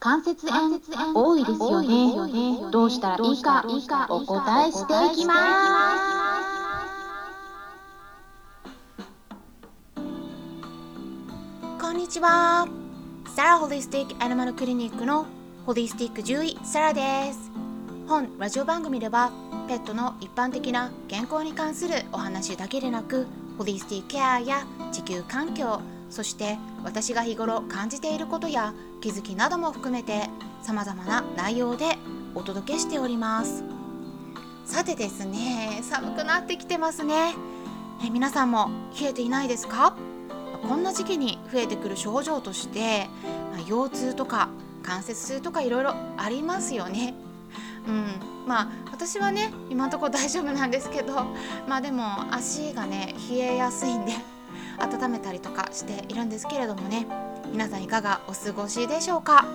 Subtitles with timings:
[0.00, 0.80] 関節炎
[1.12, 2.70] 多いですよね。
[2.70, 5.34] どうしたらいいかお答えしていきま
[9.96, 10.00] す。
[11.80, 12.68] こんにちは。
[13.34, 15.26] サラホリスティックアニマルクリニックの
[15.66, 17.50] ホリスティック獣医サラです。
[18.06, 19.32] 本ラジオ番組では
[19.66, 23.26] ペットの一般的な健康に関するお話だけでなく
[23.58, 25.80] ホリスティックケアや地球環境
[26.10, 30.28] そして私が日頃感じていることや気づきなども含めて
[30.62, 31.96] 様々な内容で
[32.34, 33.62] お届けしております。
[34.64, 37.34] さてですね寒くなってきてますね。
[38.04, 39.96] え皆さんも冷えていないですか？
[40.68, 43.08] こんな時期に増えてくる症状として
[43.52, 44.48] まあ腰痛とか
[44.82, 47.14] 関節痛とかいろいろありますよね。
[47.86, 51.14] うん、まあ私はね今のところ大丈夫なんですけど
[51.66, 54.12] まあでも足がね冷えやすいんで
[54.78, 57.06] 温めたりとかしているんですけれどもね。
[57.50, 59.46] 皆さんいかがお過ごしでしょうか？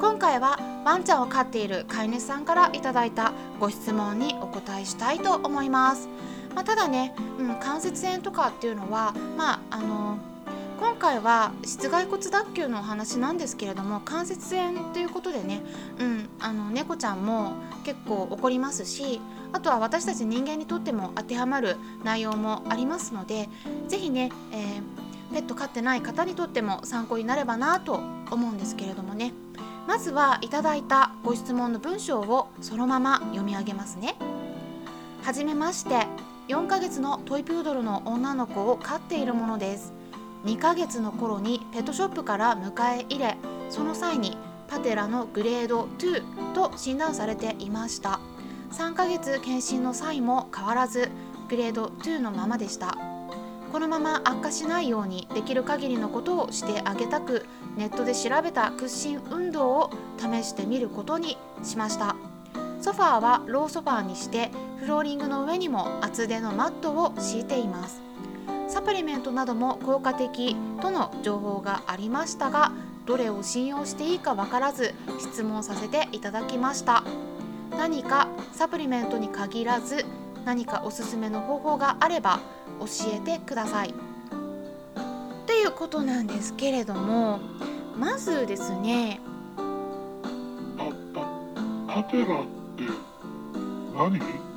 [0.00, 6.08] 今回はワンちゃんを飼っている飼い主さんからいただいたご質問にお答えしたいと思います、
[6.54, 10.18] まあ、ただね、うん、関節炎とかっていうのはまああの
[10.82, 15.62] 今回は室外骨脱臼のお話なんですけれども関節炎ということでね、
[16.00, 17.52] うん、あの猫ちゃんも
[17.84, 19.20] 結構起こりますし
[19.52, 23.48] あとは私たち人間にとっても当てはまる内容もありますので
[23.86, 27.94] 是非ね、えーペット飼ってない方にとっても参考になればなと
[28.30, 29.32] 思うんですけれどもね。
[29.88, 34.14] まずはいただいたご質問の文章をそのまま読み上げますね。
[35.22, 36.06] はじめまして。
[36.48, 40.01] 4ヶ月のトイプードルの女の子を飼っているものです。
[40.44, 43.36] 2ヶ月の頃にペットショップから迎え入れ
[43.70, 44.36] その際に
[44.68, 48.20] パテラのグレード2と診断されていました。
[48.72, 51.10] 3ヶ月検診の際も変わらず
[51.50, 52.96] グレード2のままでした。
[53.70, 62.16] このまま悪化しないようにできる限りのことをしてあげたくネットで調べた屈伸運動を試してみることにしました。
[62.80, 68.11] ソファーはローソファーにしてフローリングの上にも厚手のマットを敷いています。
[68.72, 72.72] サプリメントなども効果的との情報がありましたが
[73.04, 77.04] どれを信用していいかわからず質問させていただきました。
[77.72, 80.06] 何かサプリメントに限らず
[80.46, 82.40] 何かおすすめの方法があれば
[82.80, 83.90] 教えてください。
[83.90, 83.92] っ
[85.46, 87.40] ていうことなんですけれども
[87.98, 89.20] まずですね
[90.78, 92.44] パパパテラっ
[92.78, 92.84] て
[93.94, 94.51] 何？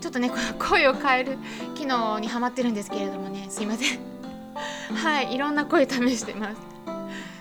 [0.00, 1.38] ちょっとねこの声を変える
[1.74, 3.98] 機能にハマってるんですけれどもねすいません。
[4.94, 6.56] はいいろんな声試してます。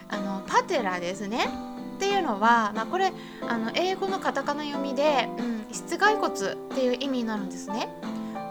[0.08, 1.70] あのパテラですね。
[1.96, 3.12] っていうのは、まあ、これ
[3.42, 7.90] あの英語のカタカナ読みで、うん、室外骨っていう意味になるんですね。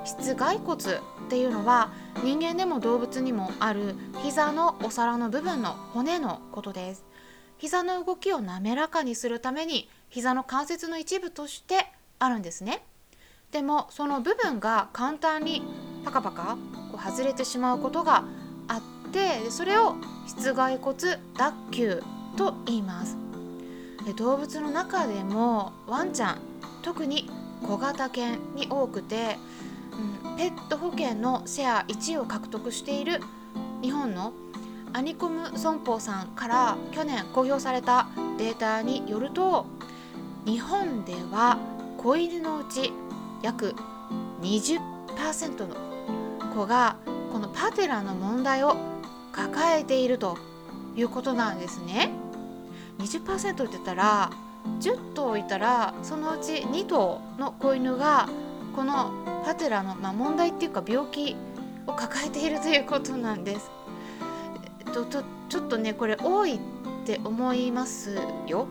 [0.05, 1.91] 室外骨っていうのは
[2.23, 7.05] 人間でも動物にもある膝のお皿の部分の骨のことです。
[7.59, 12.83] 膝の動きを滑らかにするために膝の関節の一部としてあるんですね。
[13.53, 15.63] でもその部分が簡単に
[16.05, 16.59] パカパカ
[16.93, 18.25] こう外れてしまうことが
[18.69, 20.97] あってそれを室外骨
[21.37, 22.03] 脱臼
[22.37, 23.17] と言います。
[24.05, 26.39] で動物の中でもワンちゃん
[26.83, 27.29] 特に
[27.63, 29.37] 小型犬に多くて、
[30.25, 33.21] うん、ペット保険のシェア1位を獲得している
[33.83, 34.33] 日本の
[34.93, 39.67] アニコム損保さんから去年公表されたデータによると
[40.47, 41.59] 日本では
[41.99, 42.93] 子犬のうち
[43.43, 43.75] 約
[44.43, 44.81] 20%
[45.67, 45.77] の
[46.55, 46.97] 子が
[47.33, 48.77] このパテラの問題を
[49.33, 50.39] 抱えていると
[50.97, 52.11] いうことなんですね。
[52.99, 54.31] 20%って言ったら
[54.81, 58.29] 10頭いたらそのうち2頭の子犬が
[58.75, 61.37] このパテラの、まあ、問題っていうか病気
[61.87, 63.71] を抱えているということなんです。
[64.87, 66.59] えっと、とちょっとねこれ多いっ
[67.05, 68.69] て思いますよ。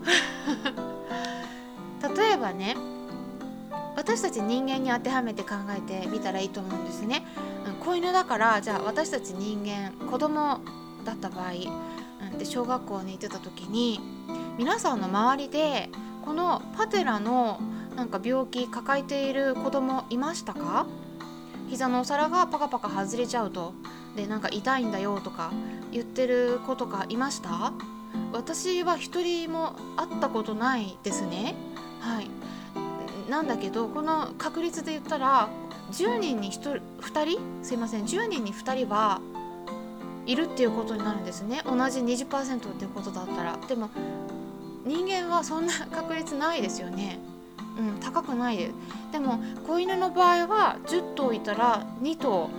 [2.15, 2.75] 例えばね
[3.97, 7.25] 私たち人間に当てはめて考えてみたらいいと思うんですね。
[7.67, 10.59] うん子犬だからじゃあ私たち人間子供
[11.03, 11.51] だった場合、
[12.31, 13.99] うん、で小学校に行ってた時に
[14.57, 15.89] 皆さんの周りで
[16.23, 17.59] このパテラの
[17.95, 20.85] なんか病気抱えている子供いましたか？
[21.69, 23.73] 膝のお皿がパカパカ外れちゃうと
[24.15, 25.51] でなんか痛いんだよとか
[25.91, 27.73] 言ってる子とかいました？
[28.31, 31.55] 私は一人も会ったことないですね。
[31.99, 32.29] はい。
[33.29, 35.49] なんだけどこの確率で言ったら
[35.91, 37.39] 10人に1 2人？
[37.63, 38.03] すいません。
[38.03, 39.21] 10人に2人は
[40.25, 41.61] いるっていうことになるんですね。
[41.65, 43.57] 同じ20%っていうことだったら。
[43.67, 43.89] でも
[44.85, 47.19] 人間はそんな確率ないですよね。
[47.77, 48.73] うん高くないです。
[49.11, 52.49] でも子犬の場合は10頭いたら2頭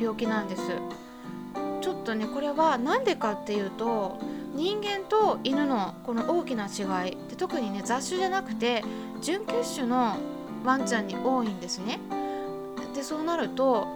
[0.00, 0.62] 病気なんです。
[1.80, 4.18] ちょっとねこれは何でかっていうと
[4.54, 7.16] 人間と犬のこの大きな違い。
[7.28, 8.84] で特にね雑種じゃなくて
[9.20, 10.16] 準血種の
[10.64, 11.98] ワンちゃんに多いんですね。
[12.94, 13.86] でそうなると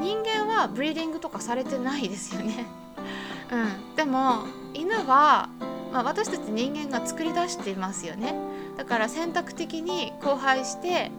[0.00, 2.66] 人間はブリーディングとかされてないですよね。
[3.50, 4.44] うん、でも
[4.74, 5.48] 犬は、
[5.92, 8.34] まあ、私たち人間が作り出していますよね。
[8.76, 11.10] だから選択的に交配して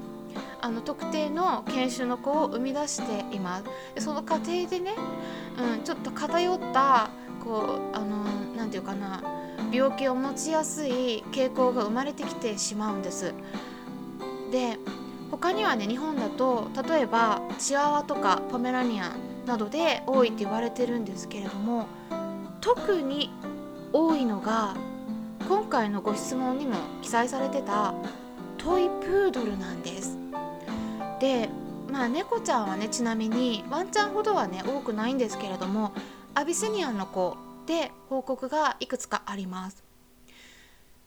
[0.62, 3.64] あの特定の犬種の子を生み出しています
[3.96, 4.94] でその過程でね、
[5.58, 7.10] うん、ちょっと偏った
[7.44, 8.24] こうあの
[8.56, 9.22] 何て言うかな
[9.72, 13.34] 病気を持ちやすい傾向が生まれてきてしまうんです。
[14.52, 14.78] で
[15.32, 21.88] 他にはね日本だと例えばチワワとかポメラニアンなどで多いって言われてるんですけれども
[22.62, 23.32] 特に
[23.94, 24.76] 多いのが
[25.48, 27.94] 今回のご質問にも記載されてた
[28.58, 30.18] トイプードルなんです。
[31.20, 31.50] で
[31.92, 35.92] まあ猫ちゃんはねちなみにワンちゃんほどはね多くないんですけれども
[36.36, 37.38] アビスニアンの子
[37.70, 39.84] で報告がいくつかあります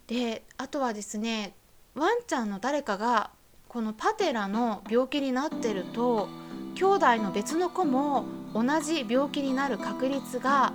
[0.07, 1.57] であとはですね
[1.97, 3.31] ワンちゃんの誰かが
[3.67, 6.29] このパテラの病気になってると
[6.77, 10.73] 兄弟の別の子も同じ病気になる確率が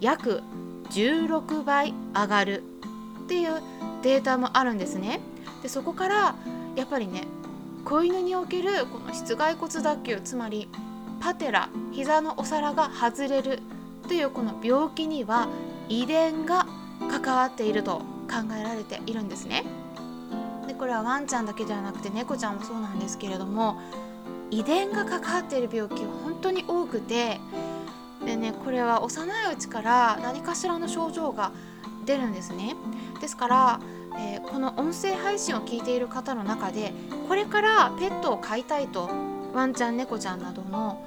[0.00, 0.42] 約
[0.88, 2.62] 16倍上がる
[3.24, 3.60] っていう
[4.02, 5.20] データもあるんですね。
[5.62, 6.36] でそこから
[6.76, 7.24] やっぱりね
[7.84, 10.68] 子犬におけるこの室外骨脱臼つまり
[11.20, 13.60] パテラ膝のお皿が外れる
[14.06, 15.48] というこの病気には
[15.88, 16.66] 遺伝が
[17.22, 17.98] 関わっていると
[18.28, 19.64] 考えられているんですね。
[20.66, 23.80] でこれはワンちゃんだけではなくて猫ちゃんもそうなんですけれども
[24.50, 27.40] 遺伝が関わっている病気は本当に多くて
[28.24, 31.52] でねこれは幼いうちから何かしらの症状が
[32.04, 32.76] 出るんですね
[33.20, 33.80] ですから、
[34.18, 36.92] えー、この音声配信を聞いている方の中で
[37.28, 39.10] これからペットを飼いたいと
[39.54, 41.04] ワンちゃん猫ちゃんなどの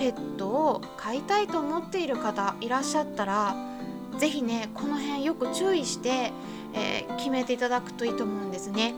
[0.00, 3.54] ペットを飼いたいと思っている方いらっしゃったら
[4.18, 6.32] 是非ねこの辺よく注意して、
[6.72, 8.94] えー、決めていただくといいと思うんですね。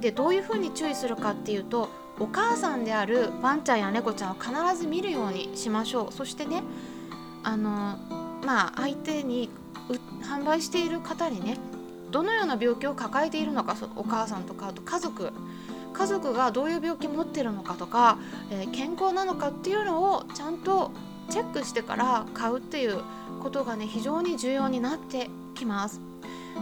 [0.00, 1.88] でどういうふうに注意するかっていうと
[2.20, 6.62] お母さんであるワンちゃんや猫ちゃんを必ず見るようにしましょうそしてね
[7.42, 7.98] あの
[8.44, 9.50] まあ相手に
[10.22, 11.56] 販売している方にね
[12.12, 15.32] どのような病気を抱えているのかお母さんとかあと家族
[15.96, 18.18] 家族がどういう病気持ってるのかとか、
[18.50, 20.92] えー、健康なのかっていうのをちゃんと
[21.30, 23.00] チェックしてから買うっていう
[23.42, 26.00] ことがね非常に重要になってきます。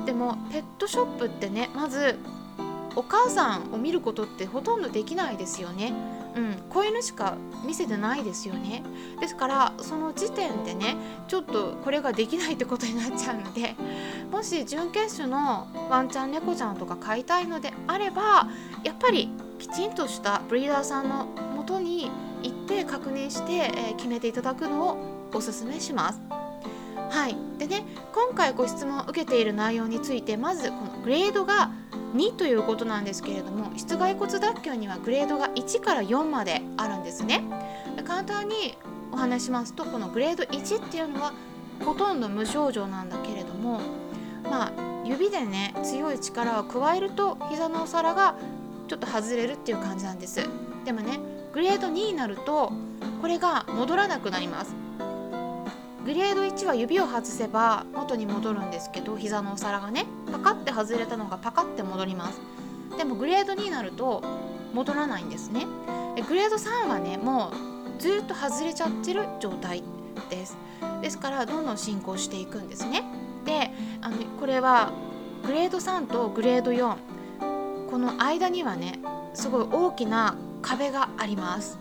[0.06, 2.16] でもペットショップってねまず
[2.96, 5.92] お母さんを見ることってほとんどできないですよね。
[6.36, 8.82] うん、子犬しか見せてないですよね
[9.20, 10.96] ですからその時点でね
[11.28, 13.76] ちょっとこれができないってことになっちゃうので
[14.32, 18.48] もし準決種のワンちゃん猫ちゃんとか飼いたいのであれば
[18.82, 19.30] やっぱり
[19.60, 22.10] きちんとしたブリーダーさんのもとに
[22.42, 26.43] 行って確認して、え、決めていただくのをおすすめします。
[27.10, 27.36] はい。
[27.58, 31.70] でね今回ご質問を受けている内容についてまずこのグレードが
[32.14, 37.42] 2ということなんですけれども室外骨脱臼にはグレードが1から4まであるんですね。
[38.06, 38.76] 簡単に
[39.12, 41.32] お話しますとこのグレード1っていうのは
[41.84, 43.80] ほとんど無症状なんだけれども
[44.42, 44.72] まあ
[45.04, 48.36] 指でね強い力を加えると膝のお皿が
[48.88, 50.40] ちょっと外れるっていう感じなんです。
[50.84, 51.18] でもね
[51.52, 52.72] グレード2になると
[53.20, 54.83] これが戻らなくなります。
[56.04, 62.40] グレード1は指を外せば元に戻るんですけど膝のお皿がねパカッて外れたのがパカッて戻ります。
[62.98, 64.22] でもグレード2になると
[64.74, 65.66] 戻らないんですね。
[66.28, 67.52] グレード3はねも
[67.98, 69.82] うずっと外れちゃってる状態
[70.28, 70.58] です。
[71.00, 73.02] ですからどんどん進行していくんですね。
[73.46, 73.70] で
[74.02, 74.92] あのこれは
[75.46, 76.96] グレード3とグレード4
[77.90, 78.98] この間にはね
[79.32, 81.78] すごい大きな壁があります。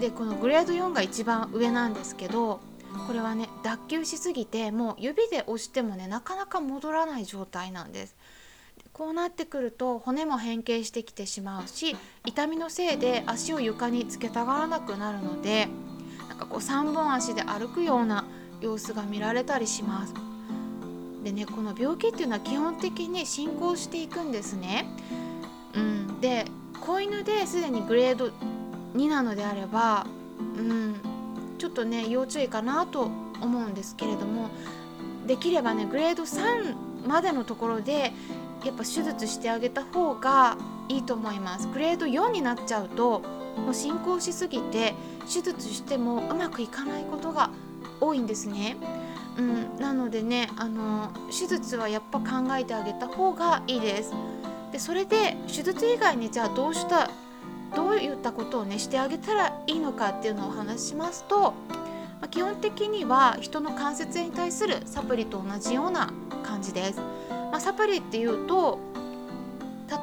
[0.00, 2.60] でこのグレード4が一番上なんですけど
[3.06, 8.16] これはね脱臼しすぎてもう指で押してもねなかなか戻らない状態なんです。
[8.92, 15.68] こうなってくると骨も変形してきてしまうし痛みのせいで足を床につけたがらなくなるので
[16.28, 18.24] なんかこう3本足で歩くような
[18.60, 20.14] 様子が見られたりします。
[21.26, 24.86] でねこの病気っていうのは基本的に進行していくんですね、
[25.74, 26.44] うん、で
[26.80, 28.30] 子犬ですでにグレード
[28.94, 30.06] 2なのであれば、
[30.38, 31.00] うん、
[31.56, 33.10] ちょっとね要注意かなと
[33.40, 34.50] 思うんですけれども
[35.26, 38.12] できればねグレード3までのところで
[38.64, 40.56] やっぱ手術してあげた方が
[40.88, 43.20] いいと思いますグレード4になっちゃうと
[43.56, 44.94] もう進行しすぎて
[45.24, 47.50] 手術してもうまくいかないことが
[48.00, 48.76] 多いんですね。
[49.38, 54.12] うん、なのでねあの手術はやっぱ考えてあげた方がいいです。
[54.72, 57.10] でそれで手術以外にじゃあどうした
[57.74, 61.54] どういったことをねしてあげたらいいのかっていうのをお話ししますと、ま
[62.22, 68.78] あ、基本的には人の関節に対するサプリと同じような感じです、まあ、サプリっていうと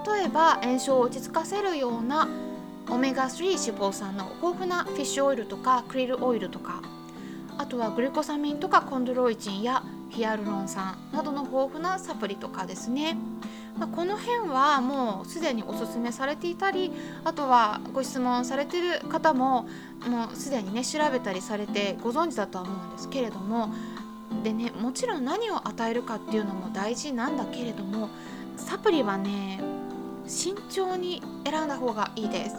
[0.07, 2.27] 例えば炎症を落ち着かせるような
[2.89, 6.81] オメガ3脂肪酸の豊富なフィッシュオイルとかクリルオイルとか
[7.57, 13.17] あとはグルコサミンとかコンドロイチンやヒアルロン酸などの豊富なサプリとかですね、
[13.77, 16.91] ま、この辺はもうすでにおすすめされていたり
[17.23, 19.67] あとはご質問されてる方も
[20.07, 23.73] もうすでにね調べたりされてご存知だとは思うんですけれども
[24.43, 28.09] でねもちろん何を与えるかっていうのも大事なんだけれども
[28.57, 29.59] サプリはね
[30.27, 32.55] 慎重に選んだ方がいいです。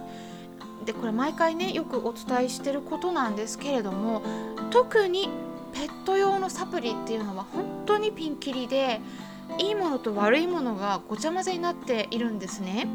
[0.85, 4.23] でこれ毎回ねよくお伝えしてることなんですけれども
[4.71, 5.31] 特に
[5.73, 9.01] ペット用のサプリっていうのは本当にピンキリで
[9.59, 12.89] いいものと悪いものがごちゃ混ぜになっているんですね。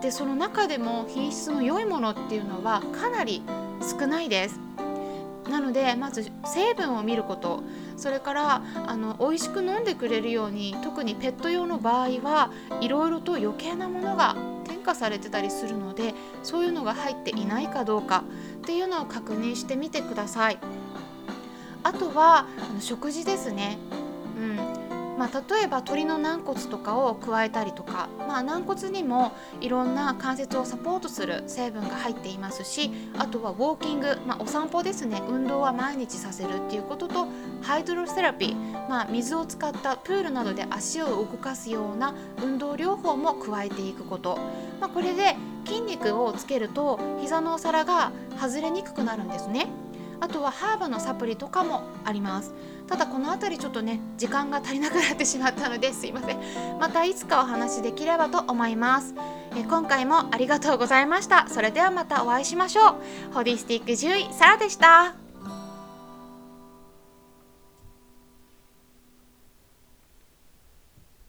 [0.00, 3.42] でその中でも品質の良いものっていうのはかなり
[3.98, 4.58] 少ないです。
[5.50, 7.62] なのでまず成分を見ること。
[7.96, 14.34] それからあの美味しく飲んでくれるように特にペット用の場合はいろいろと余計なものが
[14.64, 18.24] 添加されてたりするのでそういうのが入っていないかどうか
[18.58, 20.58] っていうのを確認してみてください。
[21.84, 23.78] あとはあの食事ですね。
[25.22, 37.28] まあ、例えば鶏の軟骨とかを加えたりとか、まあ、軟骨にもいろんな関節をサポートする成分が入っていますしあとはウォーキング、まあ、お散歩ですね運動は毎日させるっていうことと
[37.62, 44.40] ハイドロセラピー、まあ、水を使ったプールなどで足を動かすような運動療法も加えていくこと、
[44.80, 48.10] まあ、これで筋肉をつけると膝のお皿が
[48.40, 49.68] 外れにくくなるんですね。
[50.22, 52.54] あとはハーブのサプリとかもあります。
[52.86, 56.38] ただこの辺りちょっとね時間が足りなくなってしまったのですいません。
[56.78, 59.14] またいつかお話しできればと思います。
[59.56, 61.48] え今回もありがとうございました。
[61.48, 62.90] それではまたお会いしましょ
[63.30, 63.34] う。
[63.34, 65.21] ホディスティック獣医サラでした。